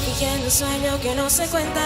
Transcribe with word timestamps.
fingiendo 0.00 0.44
un 0.46 0.50
sueño 0.50 1.00
que 1.00 1.14
no 1.14 1.28
se 1.30 1.46
cuenta. 1.46 1.80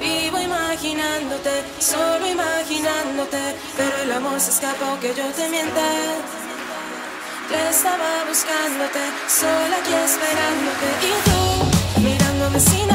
Vivo 0.00 0.38
imaginándote, 0.40 1.64
solo 1.78 2.26
imaginándote, 2.26 3.56
pero 3.76 3.96
el 4.02 4.12
amor 4.12 4.40
se 4.40 4.50
escapó 4.50 4.98
que 5.00 5.08
yo 5.14 5.26
te 5.32 5.48
mienta. 5.48 5.86
Estaba 7.70 8.24
buscándote, 8.28 9.00
sola 9.28 9.76
aquí 9.80 9.94
esperándote 9.94 10.88
y 11.02 11.12
tú 11.26 12.00
mirándome 12.02 12.60
sin 12.60 12.90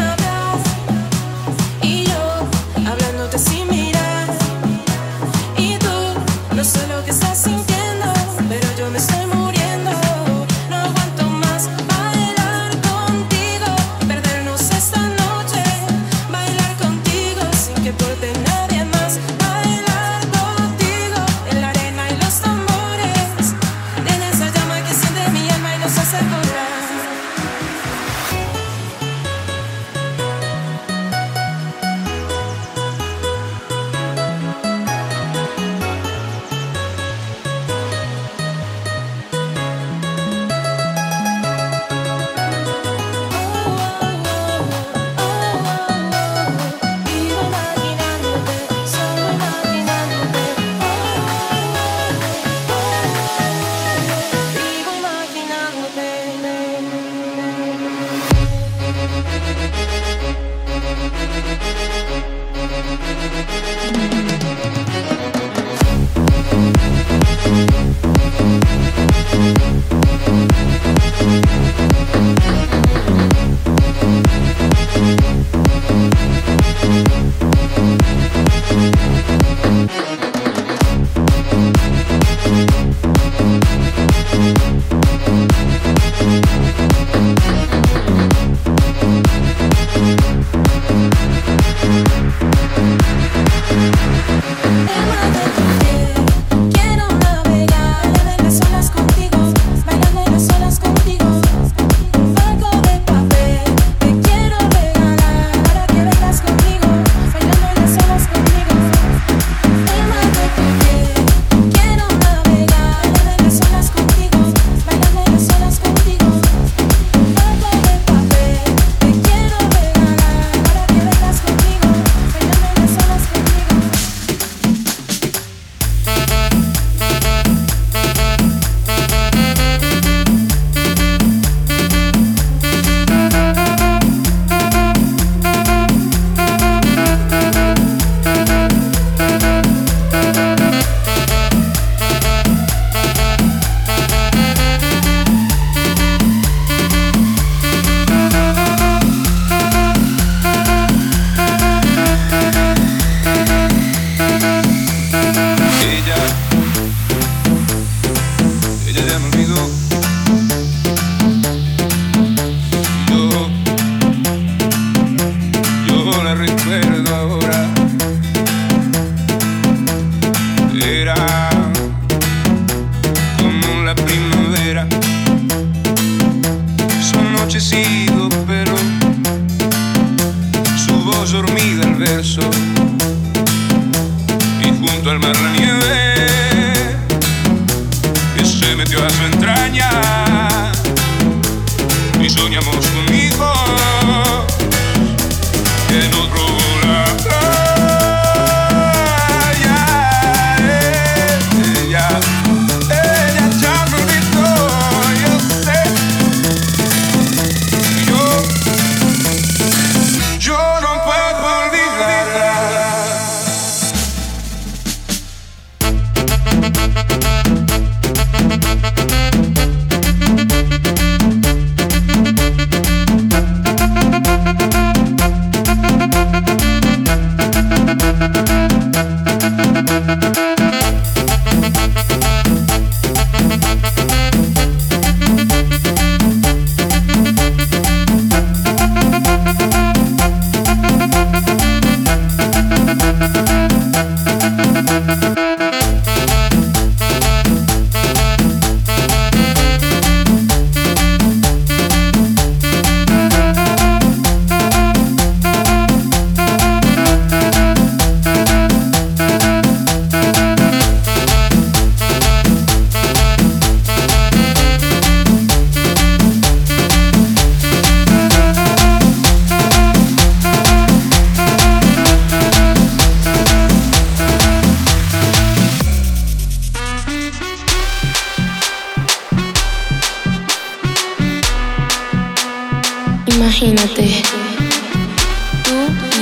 alma 185.12 185.34
you. 185.60 185.81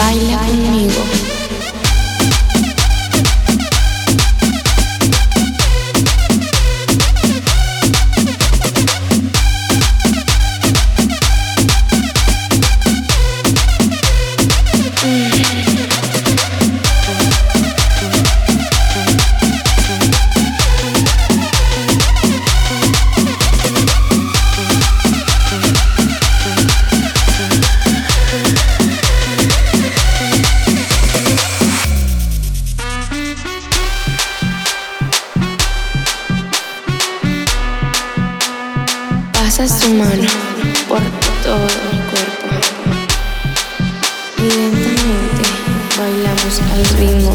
baile. 0.00 0.29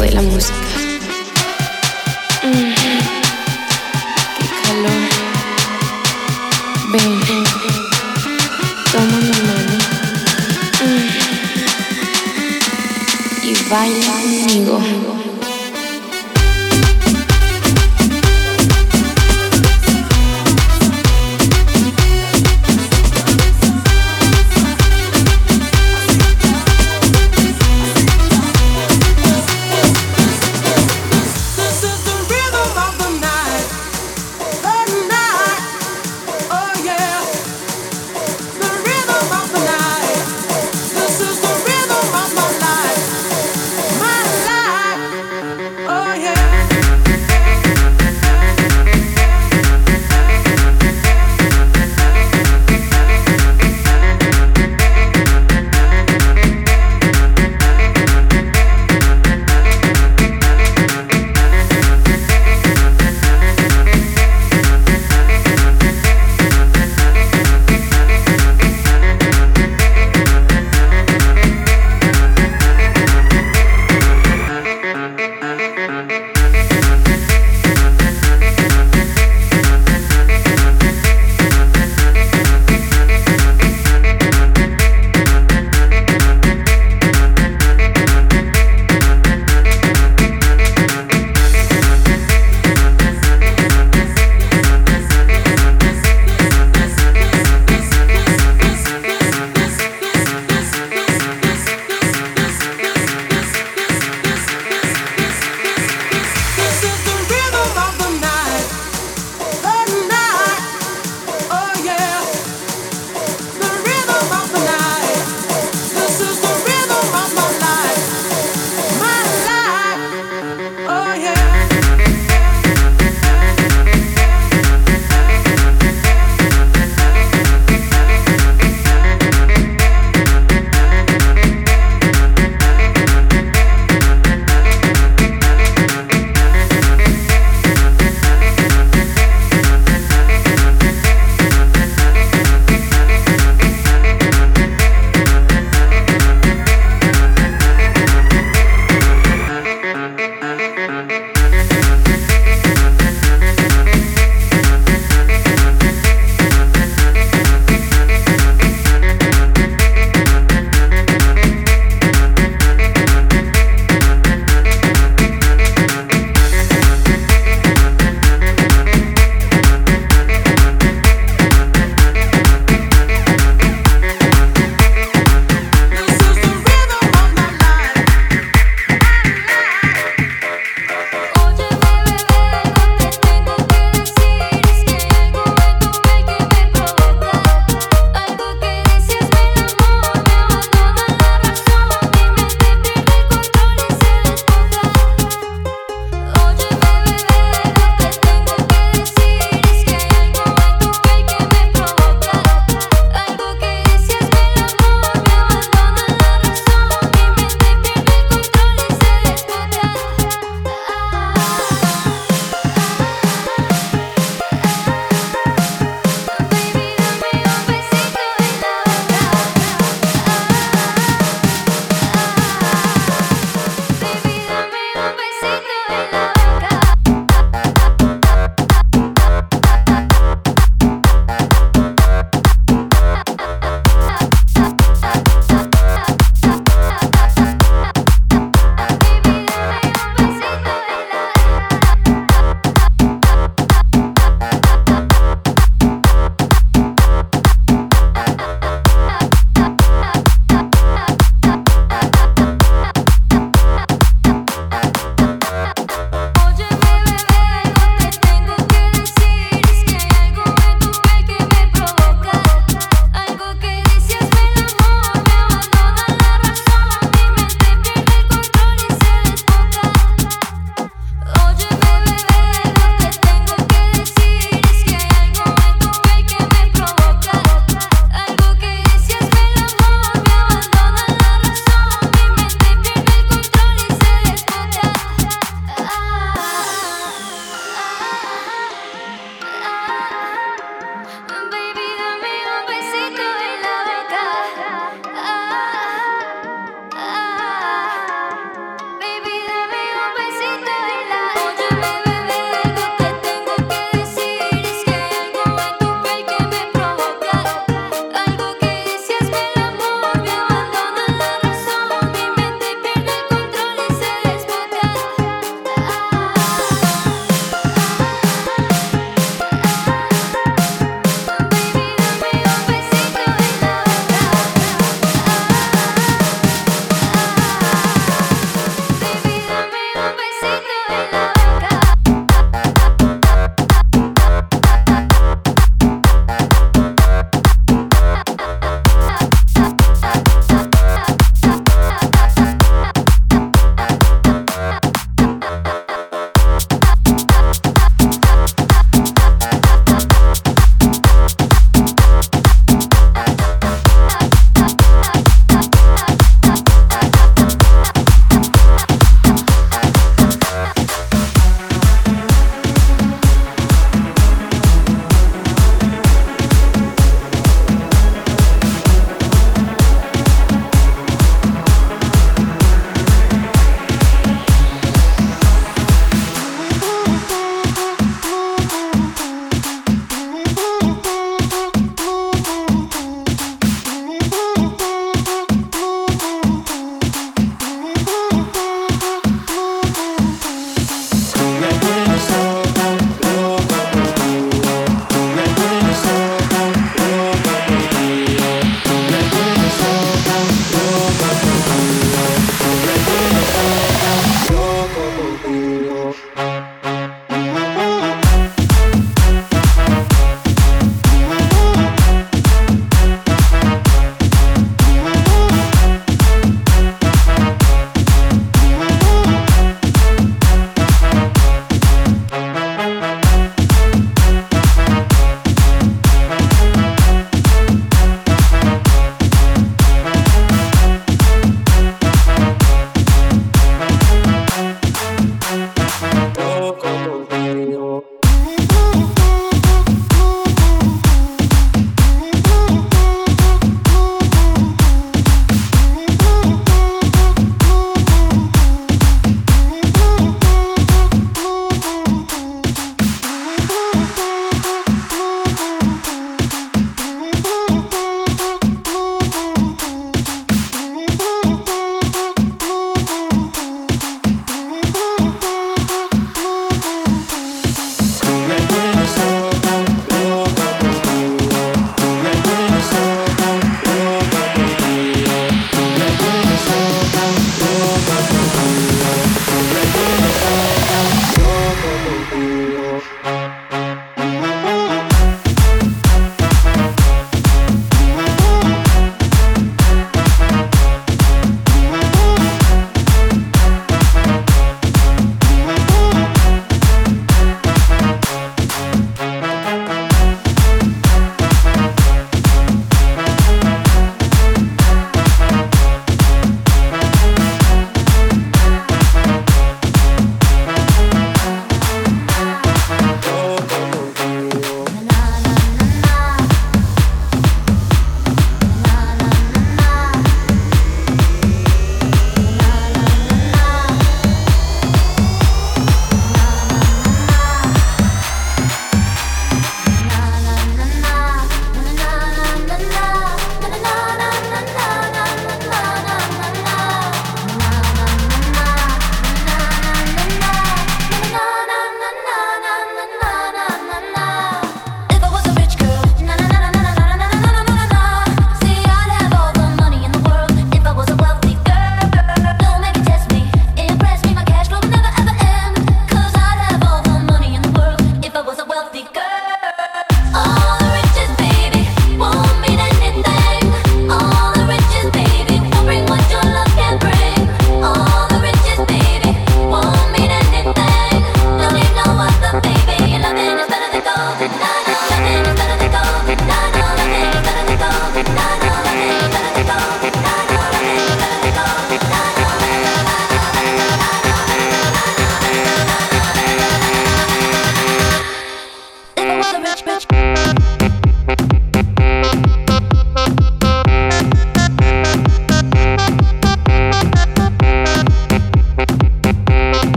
de 0.00 0.10
la 0.12 0.22
música. 0.22 0.54
Qué 4.38 4.46
calor. 4.64 5.02
Ven, 6.92 7.20
toma 8.92 9.18
mi 9.18 9.30
mano 9.48 9.74
y 13.42 13.54
baila 13.68 14.12
conmigo. 14.22 15.03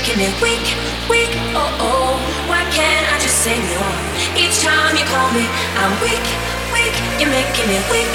making 0.00 0.18
me 0.18 0.28
weak, 0.40 0.64
weak, 1.10 1.28
oh 1.54 1.76
oh. 1.78 2.16
Why 2.48 2.64
can't 2.72 3.06
I 3.12 3.18
just 3.20 3.36
sing 3.44 3.60
you 3.60 3.76
on? 3.76 4.00
Each 4.34 4.62
time 4.62 4.96
you 4.96 5.04
call 5.04 5.30
me, 5.32 5.44
I'm 5.76 5.92
weak, 6.00 6.24
weak. 6.72 6.96
You're 7.20 7.28
making 7.28 7.68
me 7.68 7.76
weak, 7.92 8.08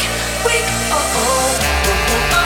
weak, 0.45 0.65
oh 0.89 0.97
oh. 0.97 1.61
oh, 1.61 1.85
oh, 1.85 2.31
oh. 2.33 2.44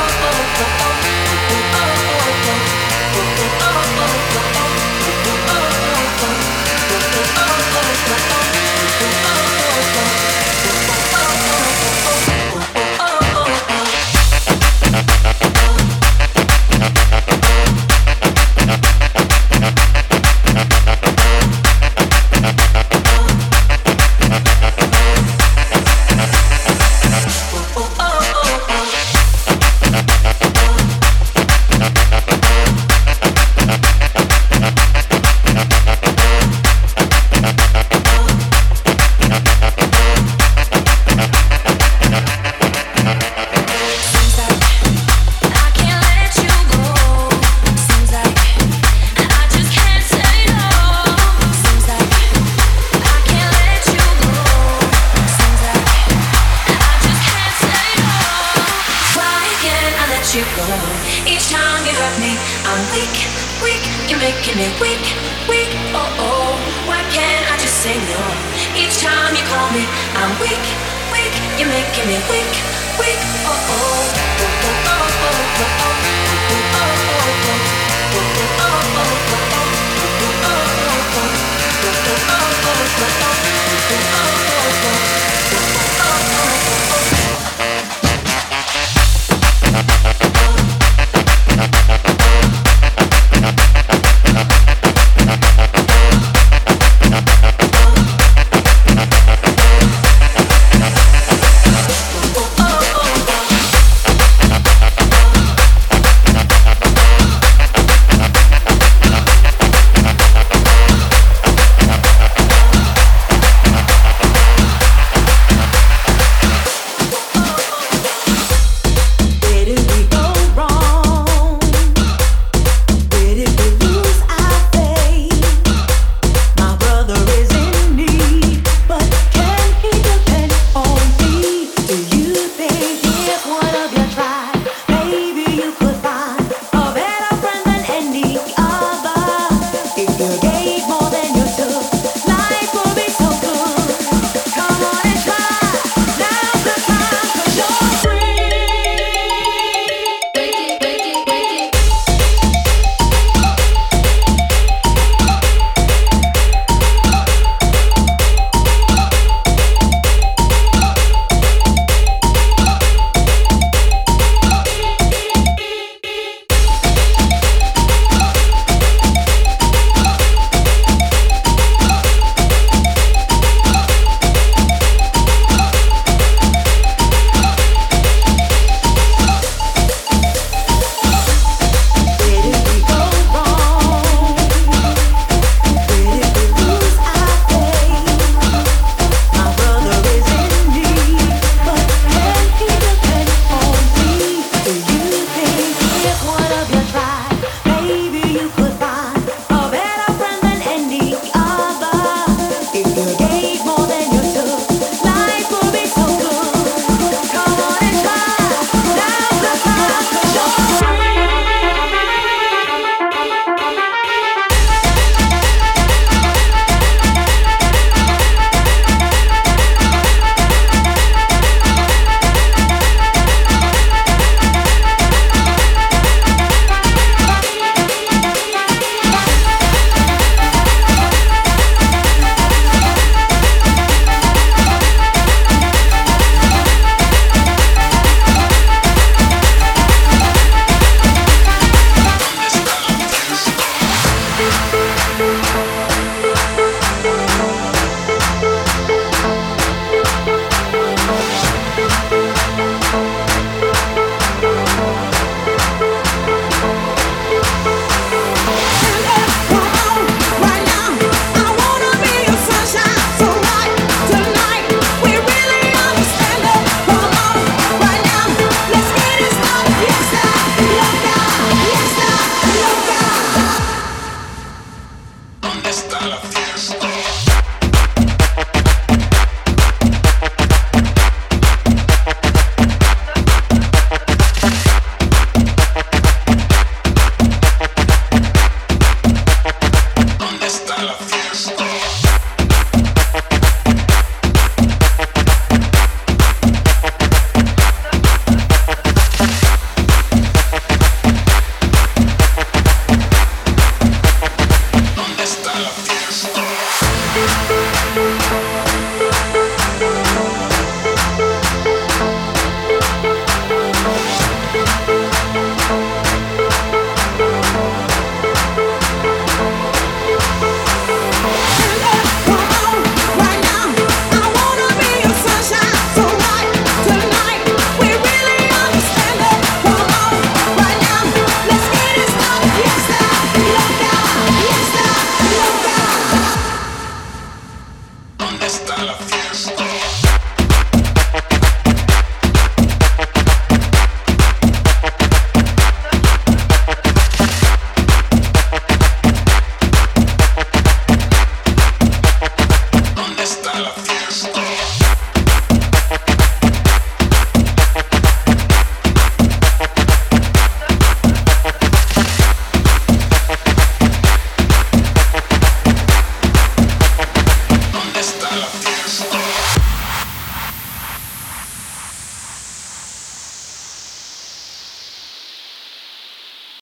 Stop. 276.32 276.99